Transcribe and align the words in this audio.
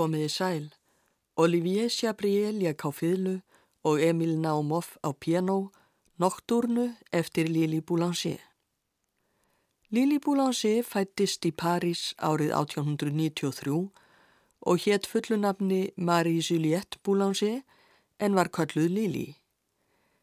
Komiði 0.00 0.28
sæl. 0.32 0.66
Olivier 1.36 1.90
Chabrier 1.92 2.54
lék 2.56 2.86
á 2.88 2.90
fýðlu 2.98 3.34
og 3.84 4.00
Emil 4.00 4.38
Naumov 4.40 4.96
á 5.04 5.12
piano, 5.12 5.72
Nocturnu 6.16 6.86
eftir 7.12 7.50
Lili 7.52 7.80
Boulanger. 7.80 8.40
Lili 9.92 10.16
Boulanger 10.18 10.80
fættist 10.88 11.44
í 11.44 11.52
París 11.52 12.14
árið 12.16 12.54
1893 12.56 13.76
og 14.60 14.80
hétt 14.86 15.04
fullunafni 15.10 15.82
Marie-Juliette 15.96 16.96
Boulanger 17.04 17.60
en 18.24 18.38
var 18.40 18.48
kölluð 18.48 18.88
Lili. 18.96 19.28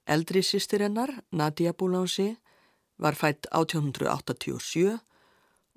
Eldri 0.07 0.41
sýstir 0.41 0.81
hennar, 0.87 1.21
Nadia 1.29 1.73
Boulanger, 1.73 2.33
var 2.97 3.13
fætt 3.13 3.45
1887 3.53 4.97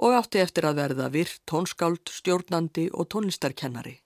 og 0.01 0.17
átti 0.17 0.41
eftir 0.41 0.65
að 0.65 0.79
verða 0.81 1.09
virt 1.13 1.43
tónskáld, 1.51 2.09
stjórnandi 2.09 2.89
og 2.97 3.11
tónlistarkennari. 3.13 3.99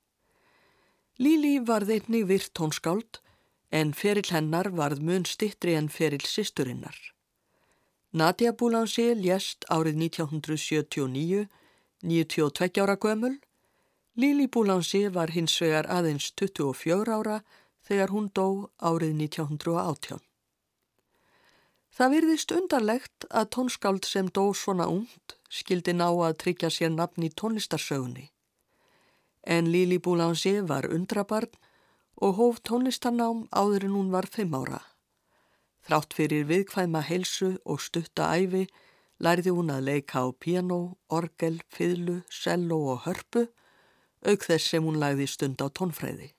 Líli 1.23 1.61
varð 1.63 1.93
einnig 1.95 2.27
virt 2.27 2.51
tónskáld 2.59 3.21
en 3.71 3.93
ferill 3.95 4.31
hennar 4.35 4.73
varð 4.75 5.03
mun 5.07 5.27
stittri 5.27 5.77
en 5.79 5.89
ferill 5.89 6.27
sýsturinnar. 6.27 6.97
Nadia 8.15 8.53
Boulanger 8.53 9.15
lést 9.19 9.67
árið 9.71 9.97
1979, 10.11 11.47
92 12.03 12.83
ára 12.83 12.97
gömul. 12.99 13.39
Líli 14.19 14.47
Boulanger 14.47 15.11
var 15.15 15.31
hins 15.35 15.55
vegar 15.63 15.87
aðeins 15.91 16.33
24 16.39 17.15
ára 17.15 17.41
þegar 17.87 18.15
hún 18.15 18.29
dó 18.35 18.71
árið 18.79 19.15
1918. 19.27 20.23
Það 21.95 22.15
virðist 22.15 22.55
undarlegt 22.55 23.27
að 23.31 23.51
tónskáld 23.55 24.07
sem 24.07 24.27
dó 24.27 24.51
svona 24.55 24.87
ungd 24.91 25.39
skildi 25.55 25.95
ná 25.95 26.09
að 26.11 26.39
tryggja 26.43 26.71
sér 26.75 26.91
nafn 26.95 27.27
í 27.27 27.31
tónlistarsögunni. 27.31 28.27
En 29.47 29.71
Lili 29.71 30.01
Boulanger 30.03 30.65
var 30.71 30.89
undrabarn 30.91 31.53
og 32.25 32.37
hóf 32.39 32.61
tónlistarnám 32.67 33.47
áður 33.53 33.87
en 33.89 33.97
hún 33.99 34.11
var 34.15 34.27
fimm 34.27 34.55
ára. 34.59 34.81
Þrátt 35.85 36.17
fyrir 36.17 36.49
viðkvæma 36.49 37.05
heilsu 37.05 37.55
og 37.65 37.83
stutta 37.85 38.31
æfi 38.35 38.65
lærði 39.21 39.53
hún 39.55 39.71
að 39.71 39.87
leika 39.91 40.25
á 40.25 40.33
piano, 40.33 40.97
orgel, 41.09 41.61
fiðlu, 41.69 42.23
cello 42.31 42.81
og 42.95 43.05
hörpu, 43.05 43.47
auk 44.25 44.47
þess 44.49 44.71
sem 44.73 44.85
hún 44.85 44.99
lagði 44.99 45.29
stund 45.29 45.61
á 45.61 45.69
tónfræði. 45.69 46.33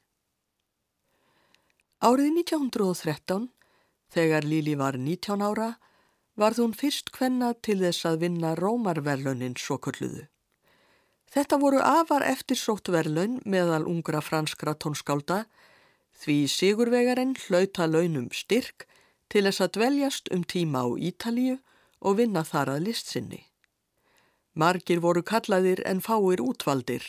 Árið 2.02 2.34
1913 2.42 3.52
Þegar 4.16 4.46
Líli 4.48 4.76
var 4.80 4.96
19 4.96 5.42
ára 5.44 5.74
varð 6.36 6.62
hún 6.64 6.74
fyrst 6.76 7.12
hvenna 7.16 7.54
til 7.64 7.80
þess 7.82 8.06
að 8.08 8.22
vinna 8.26 8.56
Rómarverlunin 8.60 9.56
svo 9.60 9.78
kulluðu. 9.80 10.26
Þetta 11.32 11.60
voru 11.60 11.82
afar 11.84 12.24
eftirsótt 12.24 12.92
verlun 12.92 13.40
meðal 13.44 13.88
ungra 13.92 14.22
franskra 14.24 14.76
tónskálda 14.76 15.46
því 16.22 16.38
Sigurvegarinn 16.52 17.36
hlauta 17.48 17.88
launum 17.88 18.30
styrk 18.32 18.86
til 19.32 19.44
þess 19.48 19.64
að 19.66 19.74
dveljast 19.80 20.32
um 20.32 20.46
tíma 20.48 20.86
á 20.88 20.90
Ítalíu 20.96 21.58
og 22.00 22.18
vinna 22.22 22.46
þar 22.48 22.76
að 22.76 22.88
listsinni. 22.88 23.42
Margir 24.56 25.02
voru 25.04 25.24
kallaðir 25.28 25.82
en 25.84 26.00
fáir 26.00 26.40
útvaldir. 26.40 27.04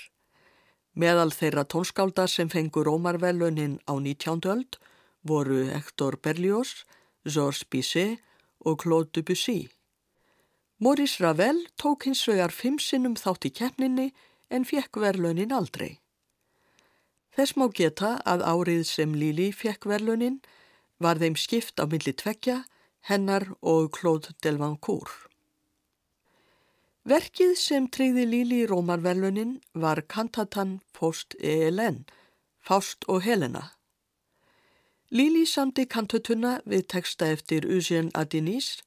Meðal 0.97 1.31
þeirra 1.31 1.67
tónskálda 1.69 2.27
sem 2.27 2.49
fengur 2.51 2.89
Rómarverlunin 2.89 3.79
á 3.87 3.95
19. 3.95 4.43
öld 4.51 4.79
voru 5.23 5.67
Hector 5.71 6.17
Berlioz, 6.19 6.83
Georges 7.23 7.63
Bizet 7.71 8.23
og 8.67 8.83
Claude 8.83 9.15
Debussy. 9.15 9.69
Maurice 10.83 11.23
Ravel 11.25 11.63
tók 11.81 12.05
hins 12.05 12.27
vegar 12.29 12.53
fimm 12.53 12.81
sinnum 12.83 13.15
þátt 13.17 13.47
í 13.49 13.53
keppninni 13.55 14.11
en 14.51 14.67
fekk 14.69 14.99
verlaunin 15.01 15.55
aldrei. 15.55 16.01
Þess 17.37 17.57
má 17.57 17.69
geta 17.73 18.17
að 18.25 18.45
árið 18.49 18.83
sem 18.89 19.15
Lili 19.15 19.53
fekk 19.53 19.87
verlaunin 19.89 20.41
var 21.01 21.21
þeim 21.21 21.37
skipt 21.37 21.81
á 21.81 21.85
milli 21.89 22.13
tvekja, 22.17 22.65
hennar 23.09 23.47
og 23.61 23.93
Claude 23.97 24.35
Delvancourt. 24.43 25.27
Verkið 27.07 27.53
sem 27.55 27.85
treyði 27.87 28.25
Lili 28.27 28.65
í 28.65 28.67
Rómarverlunin 28.67 29.61
var 29.79 30.01
kantatan 30.11 30.81
Post 30.97 31.37
ELN, 31.39 32.01
Faust 32.59 33.07
og 33.07 33.23
Helena. 33.23 33.76
Líli 35.15 35.45
samdi 35.47 35.85
kantötuna 35.87 36.57
við 36.67 36.89
texta 36.91 37.29
eftir 37.31 37.63
Eugène 37.63 38.11
Adinis 38.19 38.81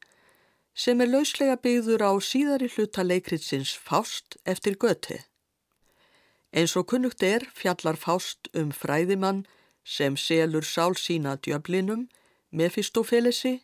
sem 0.75 0.99
er 0.99 1.07
lauslega 1.07 1.55
byggður 1.55 2.03
á 2.03 2.11
síðari 2.19 2.67
hluta 2.73 3.05
leikritsins 3.07 3.71
Faust 3.71 4.35
eftir 4.43 4.75
Göte. 4.75 5.21
Eins 6.51 6.75
og 6.75 6.89
kunnugt 6.91 7.23
er 7.23 7.45
fjallar 7.55 7.95
Faust 7.95 8.51
um 8.53 8.73
fræðimann 8.75 9.45
sem 9.83 10.17
selur 10.17 10.67
sál 10.67 10.97
sína 10.99 11.37
djöflinum, 11.39 12.09
Mefistofélesi, 12.51 13.61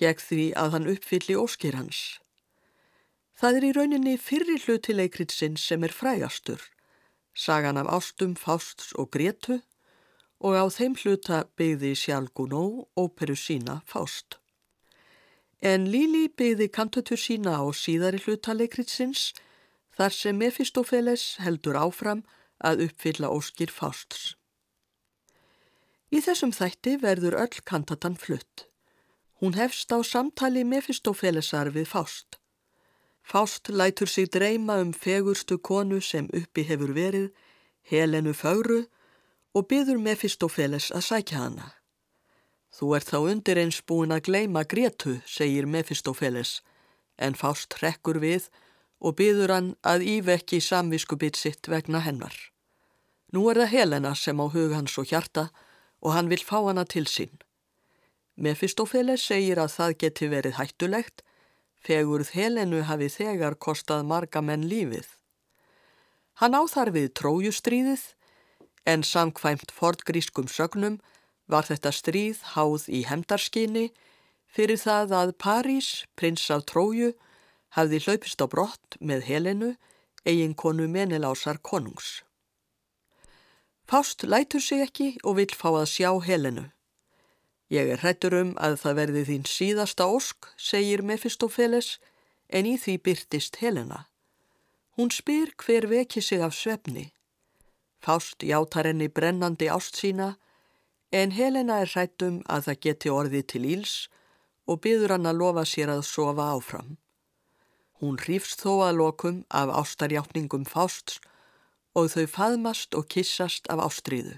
gegn 0.00 0.24
því 0.24 0.44
að 0.56 0.72
hann 0.72 0.88
uppfylli 0.88 1.36
óskir 1.36 1.76
hans. 1.76 2.18
Það 3.36 3.60
er 3.60 3.68
í 3.68 3.74
rauninni 3.76 4.16
fyrri 4.16 4.56
hluti 4.64 4.96
leikritsins 4.96 5.60
sem 5.60 5.84
er 5.84 5.92
frægastur, 5.92 6.64
sagan 7.34 7.76
af 7.76 7.92
ástum 7.92 8.36
Fausts 8.40 8.94
og 8.96 9.10
Gretu 9.12 9.60
og 10.44 10.52
á 10.60 10.64
þeim 10.68 10.94
hluta 11.00 11.44
byggði 11.56 11.94
sjálf 11.96 12.34
Gunó 12.36 12.64
óperu 13.00 13.36
sína 13.38 13.80
Fást. 13.88 14.36
En 15.64 15.88
Líli 15.88 16.26
byggði 16.28 16.68
kantötur 16.68 17.20
sína 17.20 17.56
á 17.56 17.64
síðari 17.72 18.20
hluta 18.20 18.52
leikritsins 18.52 19.32
þar 19.96 20.12
sem 20.12 20.36
Mefistoféles 20.36 21.24
heldur 21.40 21.78
áfram 21.80 22.20
að 22.60 22.84
uppfylla 22.88 23.30
óskir 23.32 23.72
Fásts. 23.72 24.34
Í 26.12 26.20
þessum 26.20 26.52
þætti 26.52 26.98
verður 27.00 27.38
öll 27.40 27.60
kantatan 27.64 28.18
flutt. 28.20 28.66
Hún 29.40 29.56
hefst 29.56 29.90
á 29.96 29.98
samtali 30.04 30.64
Mefistofélesar 30.68 31.72
við 31.72 31.88
Fást. 31.88 32.38
Fást 33.24 33.72
lætur 33.72 34.06
sig 34.12 34.28
dreyma 34.28 34.76
um 34.84 34.92
fegurstu 34.92 35.56
konu 35.58 36.00
sem 36.00 36.28
uppi 36.36 36.66
hefur 36.68 36.92
verið, 36.92 37.32
Helenu 37.88 38.34
Fögru, 38.36 38.84
og 39.54 39.68
byður 39.70 40.00
Mefistoféles 40.02 40.90
að 40.90 41.06
sækja 41.08 41.38
hana. 41.38 41.70
Þú 42.74 42.94
ert 42.96 43.10
þá 43.12 43.18
undir 43.30 43.60
eins 43.62 43.78
búin 43.86 44.14
að 44.14 44.26
gleima 44.28 44.64
Gretu, 44.66 45.20
segir 45.26 45.68
Mefistoféles, 45.70 46.58
en 47.16 47.38
Fást 47.38 47.76
hrekkur 47.78 48.18
við 48.18 48.48
og 48.98 49.14
byður 49.20 49.52
hann 49.54 49.70
að 49.86 50.06
ívekki 50.10 50.58
samviskubitt 50.60 51.38
sitt 51.38 51.68
vegna 51.70 52.00
hennar. 52.02 52.34
Nú 53.34 53.46
er 53.50 53.62
það 53.62 53.72
Helena 53.74 54.14
sem 54.18 54.40
á 54.42 54.46
hug 54.50 54.74
hans 54.74 54.98
og 54.98 55.10
hjarta 55.10 55.48
og 56.02 56.14
hann 56.16 56.30
vil 56.32 56.42
fá 56.42 56.58
hana 56.66 56.84
til 56.84 57.06
sín. 57.06 57.32
Mefistófeles 58.34 59.22
segir 59.22 59.60
að 59.62 59.70
það 59.76 59.96
geti 60.02 60.28
verið 60.30 60.58
hættulegt, 60.58 61.22
fegurð 61.78 62.32
Helenu 62.34 62.82
hafi 62.88 63.08
þegar 63.12 63.54
kostað 63.54 64.02
marga 64.10 64.42
menn 64.42 64.66
lífið. 64.66 65.06
Hann 66.42 66.56
áþar 66.58 66.90
við 66.96 67.12
trójustríðið, 67.20 68.02
en 68.86 69.02
samkvæmt 69.02 69.72
fordgrískum 69.72 70.48
sögnum 70.48 71.00
var 71.48 71.68
þetta 71.68 71.92
stríð 71.92 72.40
háð 72.54 72.88
í 72.88 73.04
hemdarskinni 73.08 73.88
fyrir 74.54 74.78
það 74.80 75.14
að 75.20 75.32
París, 75.40 75.88
prins 76.16 76.44
af 76.54 76.66
Tróju, 76.70 77.12
hafði 77.74 78.00
hlaupist 78.04 78.44
á 78.44 78.46
brott 78.46 78.96
með 79.00 79.26
Helenu, 79.28 79.72
eigin 80.24 80.54
konu 80.54 80.86
menilásar 80.88 81.58
konungs. 81.58 82.22
Fást 83.84 84.24
lætur 84.24 84.62
sig 84.62 84.80
ekki 84.80 85.08
og 85.24 85.36
vil 85.40 85.50
fá 85.52 85.68
að 85.74 85.90
sjá 85.90 86.10
Helenu. 86.24 86.70
Ég 87.72 87.90
er 87.90 88.00
hrættur 88.00 88.36
um 88.38 88.52
að 88.60 88.78
það 88.82 88.98
verði 89.00 89.22
þín 89.28 89.46
síðasta 89.48 90.06
ósk, 90.06 90.48
segir 90.56 91.02
Mefistófeles, 91.02 91.98
en 92.48 92.68
í 92.68 92.76
því 92.78 92.94
byrtist 93.04 93.58
Helena. 93.60 94.06
Hún 94.96 95.10
spyr 95.10 95.50
hver 95.58 95.88
veki 95.90 96.22
sig 96.22 96.40
af 96.44 96.54
svefni. 96.54 97.10
Fást 98.04 98.42
játar 98.44 98.84
henni 98.84 99.06
brennandi 99.08 99.68
ást 99.72 99.96
sína, 99.96 100.36
en 101.08 101.30
Helena 101.32 101.78
er 101.80 101.88
hrættum 101.88 102.42
að 102.52 102.66
það 102.66 102.80
geti 102.86 103.12
orðið 103.12 103.46
til 103.52 103.64
íls 103.64 103.94
og 104.68 104.82
byður 104.84 105.14
hann 105.14 105.30
að 105.30 105.40
lofa 105.40 105.64
sér 105.68 105.92
að 105.94 106.02
sofa 106.08 106.50
áfram. 106.52 106.90
Hún 108.00 108.18
hrýfst 108.20 108.60
þó 108.60 108.72
að 108.88 108.98
lokum 109.00 109.38
af 109.48 109.72
ástarjáttningum 109.80 110.66
Fásts 110.68 111.20
og 111.96 112.10
þau 112.12 112.26
faðmast 112.36 112.96
og 112.98 113.08
kissast 113.08 113.70
af 113.72 113.80
ástríðu. 113.86 114.36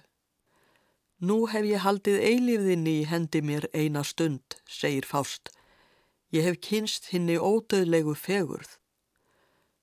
Nú 1.19 1.47
hef 1.51 1.65
ég 1.67 1.83
haldið 1.83 2.23
eilífðinni 2.23 2.99
í 3.01 3.07
hendi 3.11 3.41
mér 3.41 3.67
eina 3.73 4.05
stund, 4.05 4.61
segir 4.69 5.09
Fást. 5.09 5.51
Ég 6.31 6.45
hef 6.47 6.61
kynst 6.61 7.11
hinni 7.11 7.39
ódöðlegu 7.41 8.15
fegurð. 8.15 8.77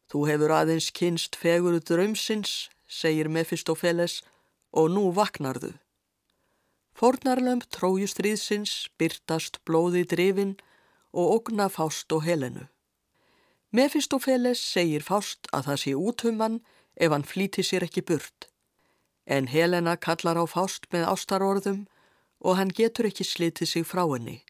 Þú 0.07 0.27
hefur 0.29 0.53
aðeins 0.53 0.91
kynst 0.93 1.35
fegurð 1.41 1.87
drömsins, 1.89 2.69
segir 2.93 3.29
Mefistófeles, 3.29 4.21
og 4.73 4.91
nú 4.93 5.09
vaknarðu. 5.13 5.73
Fornarlömp 6.93 7.65
trójustriðsins 7.73 8.89
byrtast 9.01 9.59
blóði 9.65 10.03
drifin 10.05 10.53
og 11.13 11.31
ógna 11.37 11.69
Fást 11.69 12.13
og 12.13 12.25
Helenu. 12.25 12.67
Mefistófeles 13.73 14.61
segir 14.61 15.01
Fást 15.01 15.49
að 15.49 15.69
það 15.69 15.79
sé 15.83 15.93
úthumann 15.97 16.59
ef 16.95 17.09
hann 17.09 17.25
flíti 17.25 17.65
sér 17.65 17.85
ekki 17.87 18.05
burt. 18.05 18.49
En 19.25 19.47
Helena 19.49 19.95
kallar 19.97 20.37
á 20.37 20.45
Fást 20.45 20.85
með 20.93 21.09
ástarorðum 21.09 21.85
og 22.45 22.57
hann 22.59 22.73
getur 22.73 23.09
ekki 23.09 23.25
slitið 23.25 23.71
sig 23.71 23.87
frá 23.89 24.05
henni. 24.05 24.43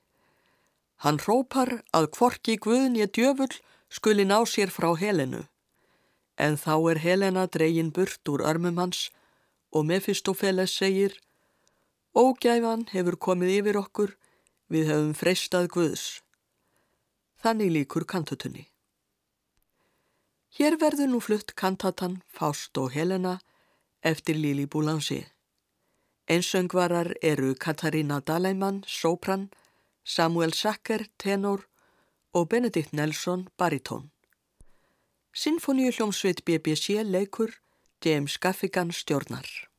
Hann 1.04 1.19
rópar 1.24 1.81
að 1.95 2.12
kvorki 2.16 2.57
Guðn 2.60 3.00
ég 3.00 3.12
djöfull 3.16 3.51
skuli 3.92 4.25
ná 4.28 4.44
sér 4.48 4.72
frá 4.72 4.92
Helenu. 5.00 5.44
En 6.38 6.57
þá 6.57 6.75
er 6.91 7.00
Helena 7.03 7.45
dregin 7.47 7.91
burt 7.94 8.30
úr 8.30 8.41
örmum 8.41 8.80
hans 8.81 9.09
og 9.71 9.85
Mefistófeles 9.89 10.74
segir 10.74 11.18
Ógæfan 12.13 12.85
hefur 12.94 13.18
komið 13.18 13.56
yfir 13.59 13.80
okkur, 13.80 14.12
við 14.69 14.91
hefum 14.91 15.15
freistað 15.18 15.71
Guðs. 15.74 16.21
Þannig 17.41 17.74
líkur 17.74 18.06
kantutunni. 18.06 18.68
Hér 20.53 20.77
verður 20.77 21.09
nú 21.09 21.19
flutt 21.25 21.56
kantatan 21.57 22.21
Fást 22.30 22.77
og 22.77 22.94
Helena 22.94 23.39
eftir 24.06 24.38
Lili 24.38 24.68
Boulanger. 24.69 25.25
Einsöngvarar 26.30 27.16
eru 27.21 27.56
Katarína 27.56 28.21
Daleimann, 28.21 28.83
sopran, 28.87 29.49
Samuel 30.06 30.54
Sacker, 30.54 31.07
tenor 31.18 31.66
og 32.33 32.49
Benedikt 32.49 32.94
Nelson, 32.94 33.49
baritón. 33.57 34.13
Sinfoníu 35.33 35.92
hljómsveit 35.92 36.44
BBC 36.45 37.02
leikur, 37.04 37.49
James 38.06 38.37
Gaffigan 38.37 38.92
stjórnar. 38.92 39.72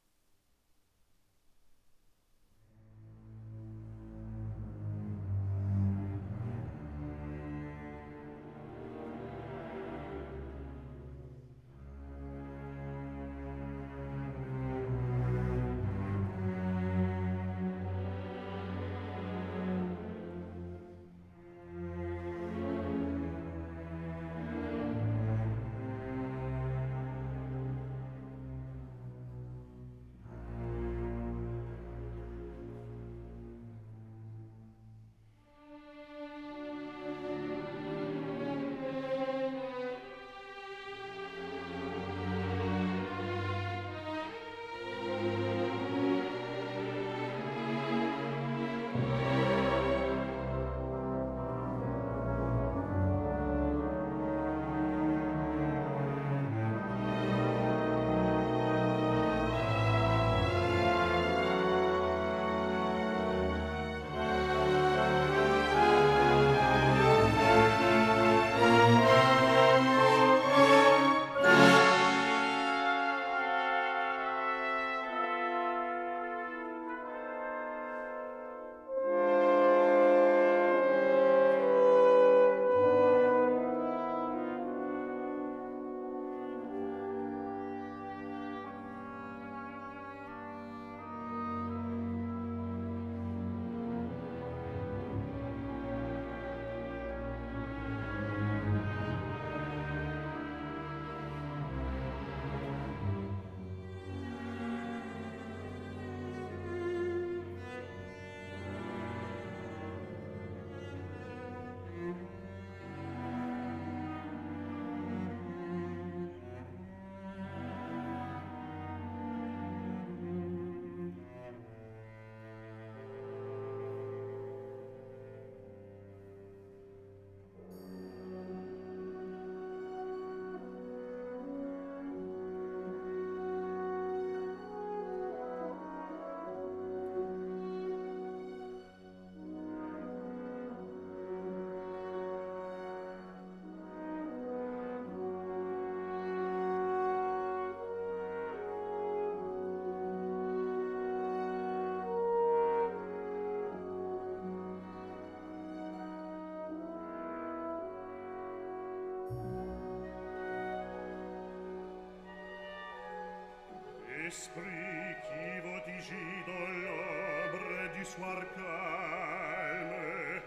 soir 168.04 168.36
calme 168.54 170.42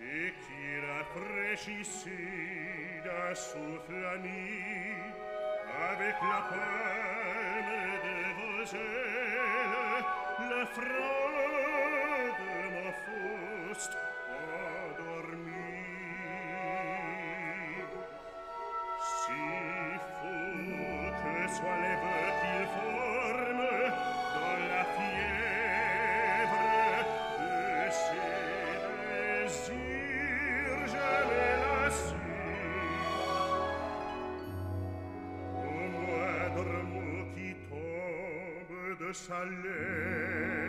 et 0.00 0.32
qui 0.42 0.64
rafraîchissait 0.88 2.10
d'un 3.04 3.34
souffle 3.34 4.04
ami 4.14 4.48
avec 5.90 6.16
la 6.22 6.40
palme 6.48 7.76
de 8.06 8.18
vos 8.38 8.64
ailes 8.74 10.04
le 10.50 10.62
front 10.76 12.24
de 12.40 12.54
ma 12.74 12.90
Faust 13.04 13.92
dormir 14.98 15.54
si 19.00 19.42
faut 20.20 21.10
que 21.20 21.36
soit 21.54 21.80
les 21.84 21.98
Jerusalem. 39.14 40.63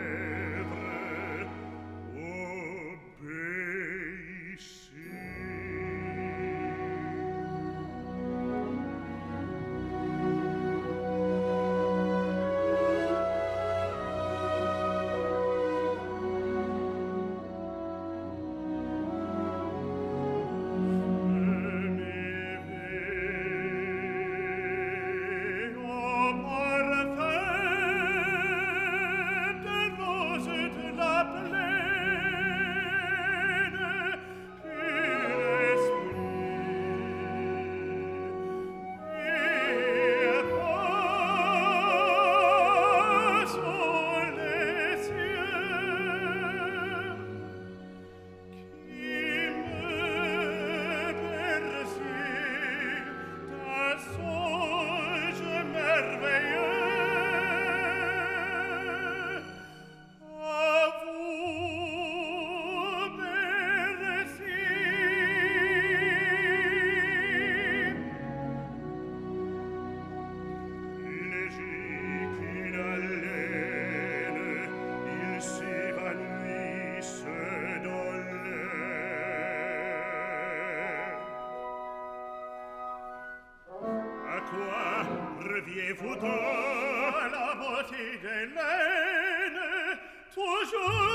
rene 88.56 89.98
toujours 90.34 91.05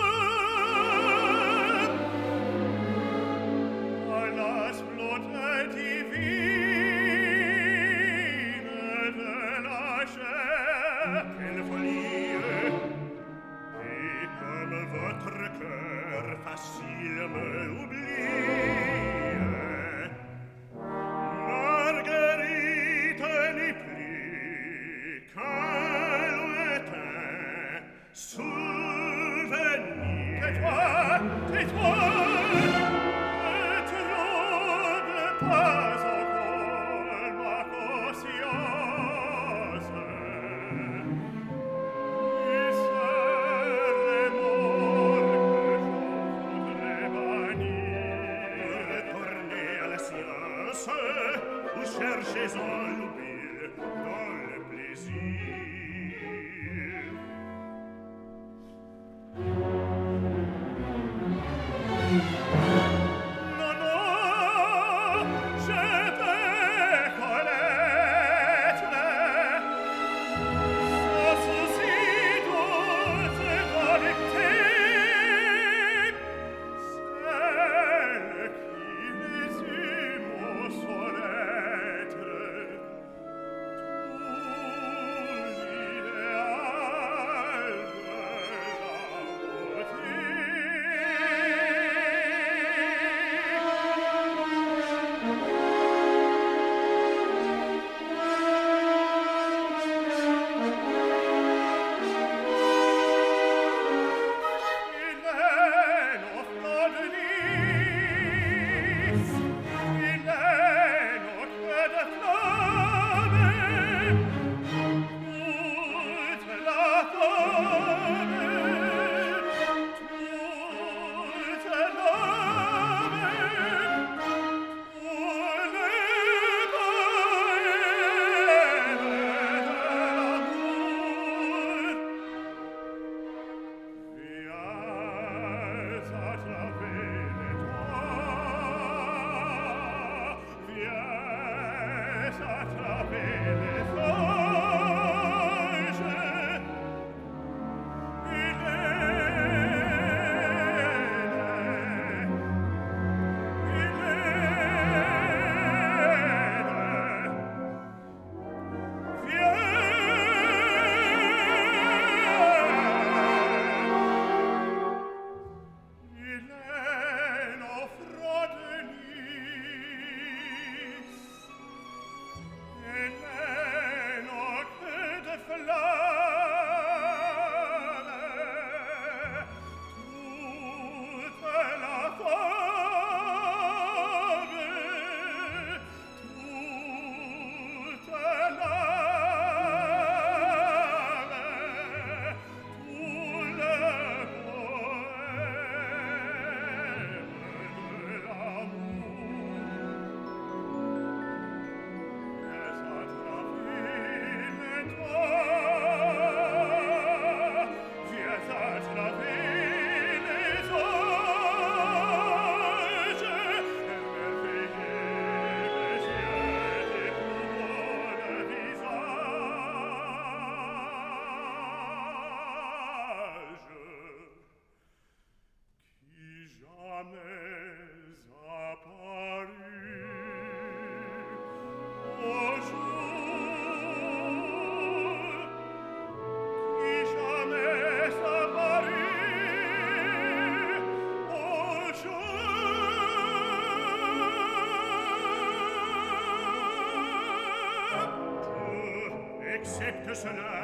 ne 250.11 250.15
se 250.15 250.27
lève. 250.27 250.60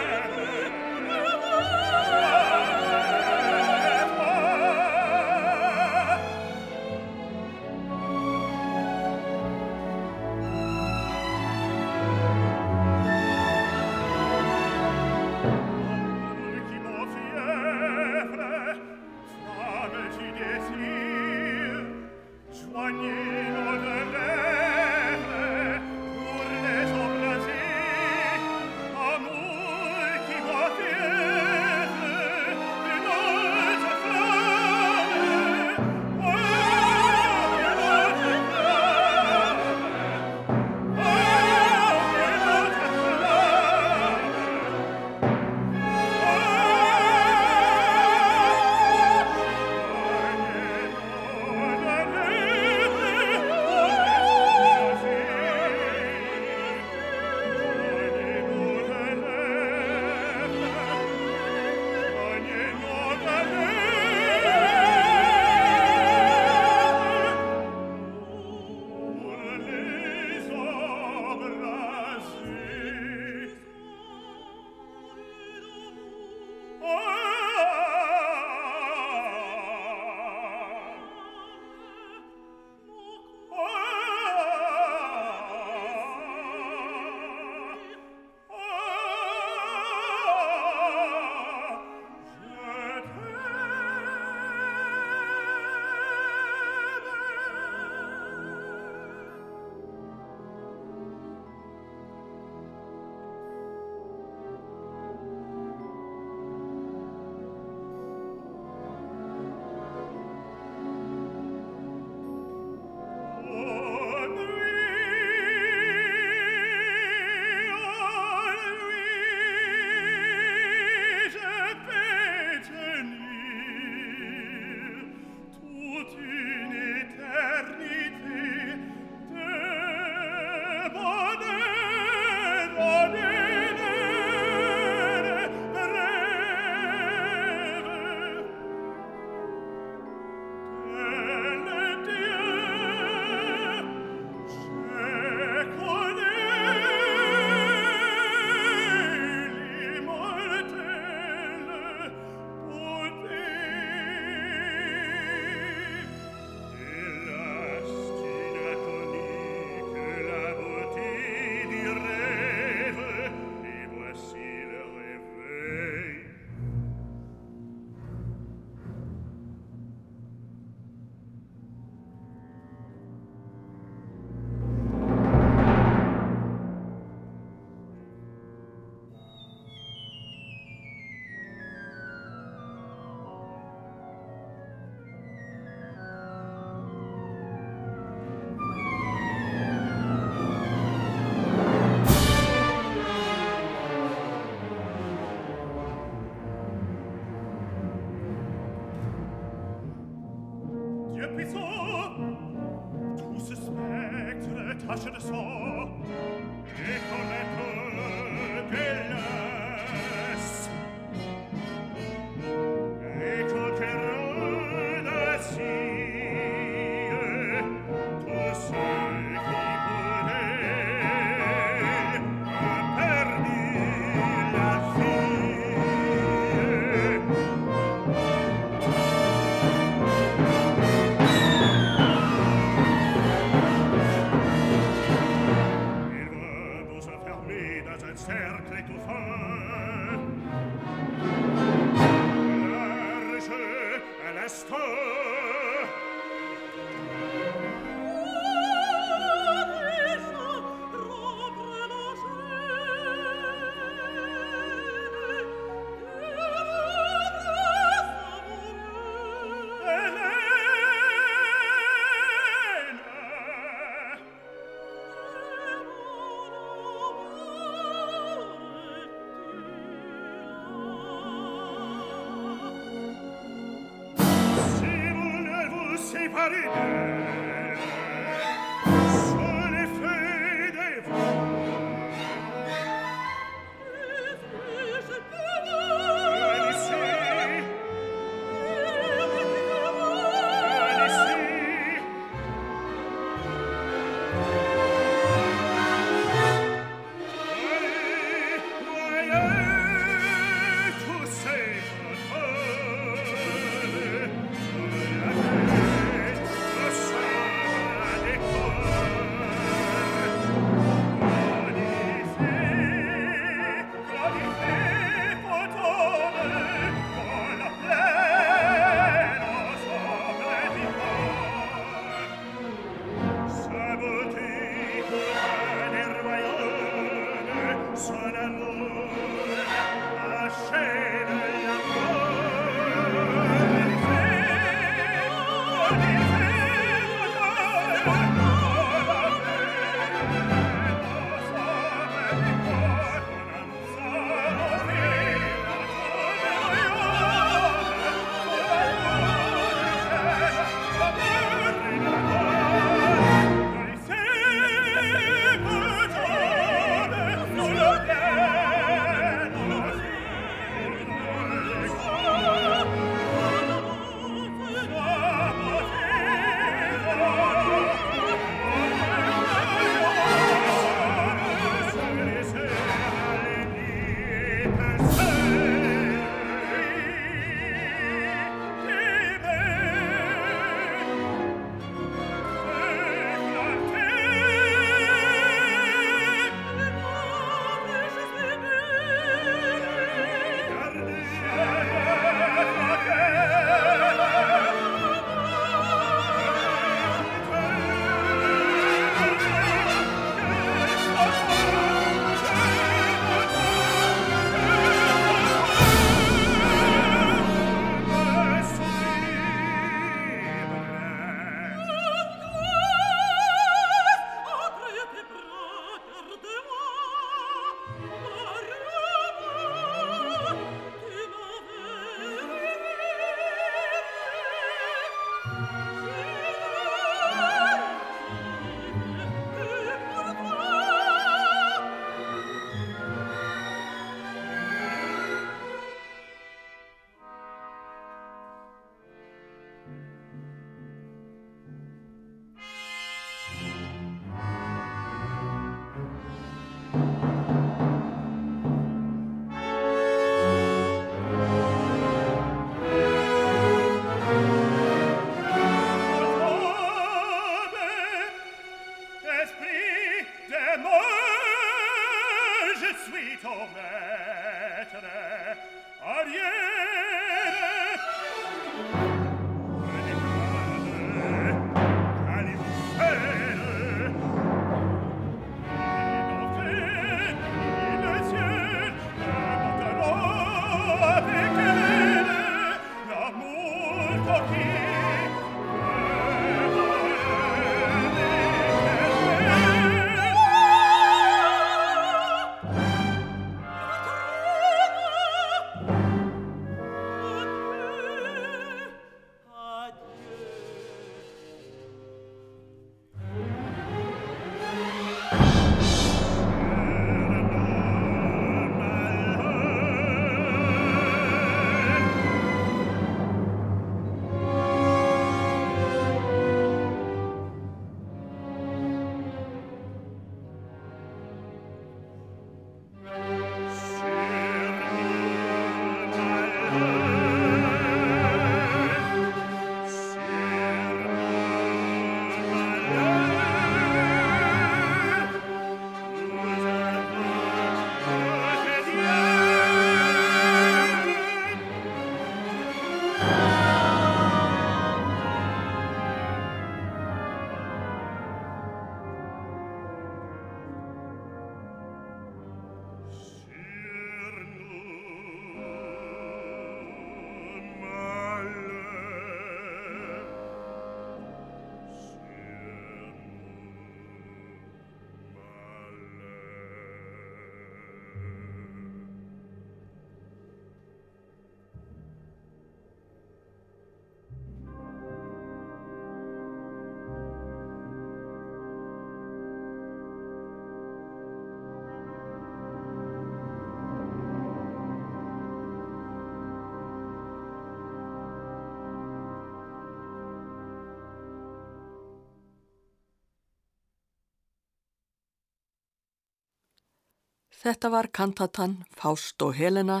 Þetta 597.62 597.90
var 597.94 598.08
kantatan 598.10 598.72
Faust 598.90 599.42
og 599.46 599.54
Helena 599.54 600.00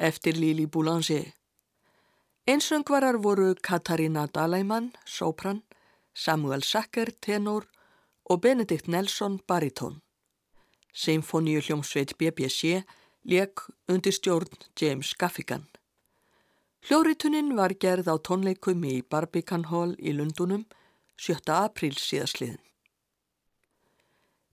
eftir 0.00 0.38
Lili 0.40 0.64
Boulanger. 0.66 1.26
Einsöngvarar 2.48 3.18
voru 3.20 3.54
Katarina 3.54 4.24
Dalaimann, 4.34 4.92
sopran, 5.04 5.60
Samuel 6.14 6.62
Sacker, 6.62 7.12
tenor 7.20 7.68
og 8.24 8.40
Benedikt 8.40 8.88
Nelson, 8.88 9.38
baritón. 9.46 10.00
Symfóníu 10.94 11.60
hljómsveit 11.60 12.16
BBC 12.18 12.82
leik 13.24 13.60
undir 13.88 14.12
stjórn 14.12 14.48
James 14.80 15.12
Gaffigan. 15.14 15.68
Hljórituninn 16.88 17.56
var 17.56 17.76
gerð 17.76 18.08
á 18.08 18.16
tónleikum 18.16 18.84
í 18.88 19.02
Barbican 19.04 19.68
Hall 19.68 19.92
í 20.00 20.16
Lundunum 20.16 20.64
7. 21.16 21.44
apríl 21.52 21.94
síðasliðin. 21.94 22.71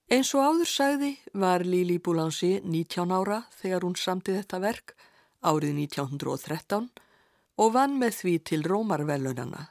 Eins 0.09 0.31
og 0.33 0.41
áður 0.41 0.65
sagði 0.65 1.09
var 1.37 1.61
Lili 1.61 1.99
Boulanger 2.01 2.63
19 2.65 3.11
ára 3.13 3.43
þegar 3.59 3.83
hún 3.85 3.93
samti 3.93 4.33
þetta 4.33 4.57
verk 4.63 4.95
árið 5.45 5.75
1913 5.83 6.87
og 7.61 7.69
vann 7.75 7.99
með 8.01 8.17
því 8.17 8.33
til 8.49 8.65
Rómarvelunana. 8.65 9.67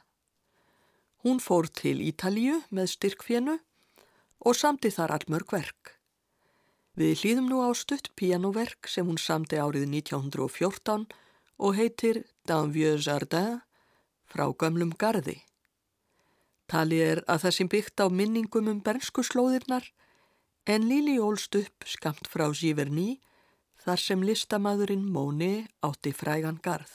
Hún 1.27 1.43
fór 1.43 1.67
til 1.67 1.99
Ítalíu 1.99 2.61
með 2.71 2.87
styrkfjenu 2.93 3.57
og 4.39 4.55
samti 4.55 4.93
þar 4.95 5.17
allmörg 5.17 5.51
verk. 5.57 5.93
Við 6.95 7.19
hlýðum 7.19 7.51
nú 7.51 7.59
á 7.59 7.75
stutt 7.75 8.07
pianoverk 8.15 8.87
sem 8.87 9.11
hún 9.11 9.19
samti 9.19 9.59
árið 9.59 9.89
1914 9.91 11.07
og 11.59 11.75
heitir 11.75 12.23
Dans 12.47 12.71
Vieux 12.71 13.03
Jardin 13.03 13.59
frá 14.31 14.47
gömlum 14.55 14.95
gardi. 14.95 15.41
Tali 16.71 17.03
er 17.03 17.25
að 17.27 17.49
það 17.49 17.57
sem 17.59 17.75
byggt 17.75 17.99
á 17.99 18.07
minningum 18.07 18.71
um 18.71 18.79
bernsku 18.79 19.27
slóðirnar 19.27 19.91
en 20.69 20.85
Lili 20.85 21.15
ólst 21.17 21.55
upp 21.57 21.85
skamt 21.89 22.27
frá 22.29 22.45
Giverny 22.53 23.15
þar 23.81 24.01
sem 24.03 24.21
listamadurinn 24.21 25.07
Móni 25.09 25.65
átti 25.81 26.11
frægan 26.13 26.59
garð. 26.61 26.91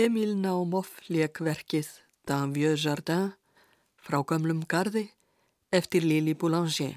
Emil 0.00 0.30
Naumov 0.32 0.88
leik 1.12 1.42
verkið 1.44 1.88
Dans 2.24 2.48
Vieux 2.56 2.78
Jardin 2.80 3.34
frá 4.00 4.22
gamlum 4.24 4.62
gardi 4.64 5.02
eftir 5.76 6.06
Lili 6.06 6.32
Boulanger. 6.32 6.94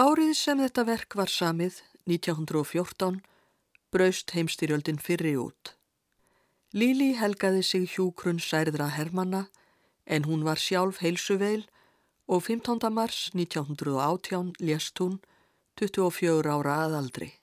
Árið 0.00 0.30
sem 0.38 0.62
þetta 0.62 0.86
verk 0.88 1.16
var 1.18 1.28
samið, 1.28 1.82
1914, 2.08 3.18
braust 3.92 4.32
heimstyrjöldin 4.32 4.96
fyrri 4.96 5.34
út. 5.36 5.74
Lili 6.72 7.10
helgaði 7.20 7.66
sig 7.68 7.84
hjúkrun 7.92 8.40
særðra 8.40 8.86
Hermanna 8.94 9.42
en 10.06 10.24
hún 10.24 10.46
var 10.46 10.56
sjálf 10.56 11.02
heilsuveil 11.04 11.66
og 12.24 12.46
15. 12.46 12.88
mars 12.88 13.26
1918 13.34 14.54
lést 14.64 15.04
hún 15.04 15.20
24 15.76 16.48
ára 16.48 16.78
aðaldri. 16.86 17.34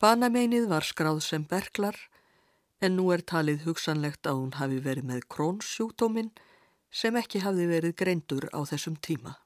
Banameinið 0.00 0.70
var 0.72 0.88
skráð 0.88 1.20
sem 1.26 1.44
berglar 1.44 2.00
en 2.80 2.96
nú 2.96 3.10
er 3.12 3.22
talið 3.22 3.66
hugsanlegt 3.66 4.26
að 4.26 4.40
hún 4.40 4.56
hafi 4.56 4.80
verið 4.84 5.08
með 5.10 5.26
krónsjúkdóminn 5.34 6.32
sem 6.90 7.16
ekki 7.16 7.44
hafi 7.44 7.68
verið 7.70 7.96
greindur 8.00 8.48
á 8.56 8.60
þessum 8.66 8.96
tíma. 8.96 9.36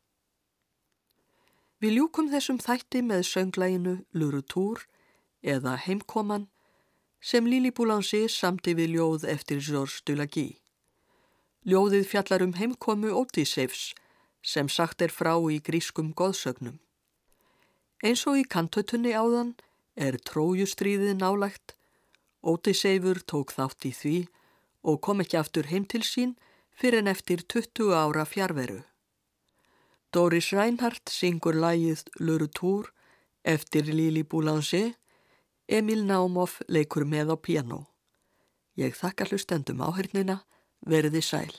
Við 1.83 1.99
ljúkum 1.99 2.31
þessum 2.33 2.59
þætti 2.63 3.03
með 3.05 3.27
sönglæginu 3.29 3.95
Lurutúr 4.17 4.87
eða 5.43 5.75
Heimkoman 5.77 6.47
sem 7.21 7.47
Lili 7.49 7.73
Boulanger 7.75 8.31
samti 8.31 8.75
við 8.79 8.95
ljóð 8.97 9.27
eftir 9.29 9.61
Georges 9.61 10.01
Dulagui. 10.07 10.61
Ljóðið 11.65 12.07
fjallar 12.11 12.45
um 12.45 12.53
heimkomu 12.57 13.13
Ótíseifs 13.17 13.95
sem 14.45 14.69
sagt 14.69 15.01
er 15.01 15.13
frá 15.13 15.33
í 15.49 15.57
grískum 15.65 16.13
goðsögnum. 16.13 16.77
Eins 18.05 18.27
og 18.29 18.37
í 18.37 18.45
kantötunni 18.45 19.15
áðan 19.17 19.55
er 19.97 20.19
trójustríðið 20.29 21.17
nálægt, 21.23 21.73
Ótíseifur 22.45 23.23
tók 23.25 23.55
þátt 23.57 23.87
í 23.89 23.93
því 23.97 24.17
og 24.85 25.01
kom 25.01 25.23
ekki 25.25 25.39
aftur 25.41 25.71
heim 25.71 25.87
til 25.89 26.03
sín 26.05 26.35
fyrir 26.77 27.01
en 27.01 27.09
eftir 27.09 27.45
20 27.49 27.95
ára 27.97 28.27
fjárveru. 28.29 28.83
Doris 30.13 30.53
Reinhardt 30.53 31.11
syngur 31.11 31.57
lægið 31.57 32.05
Lurutúr 32.21 32.93
eftir 33.45 33.89
Lili 33.89 34.23
Boulanger, 34.23 34.93
Emil 35.69 36.05
Naumov 36.05 36.61
leikur 36.69 37.05
með 37.09 37.33
á 37.33 37.37
piano. 37.41 37.81
Ég 38.77 38.97
þakka 38.97 39.29
hlustendum 39.31 39.81
áhörnina, 39.85 40.43
verði 40.85 41.23
sæl. 41.23 41.55